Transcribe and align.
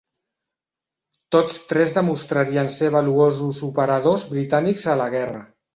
Tots 1.35 1.59
tres 1.73 1.93
demostrarien 1.99 2.73
ser 2.79 2.91
valuosos 2.99 3.65
operadors 3.73 4.29
britànics 4.35 4.93
a 4.97 5.03
la 5.05 5.11
guerra. 5.19 5.51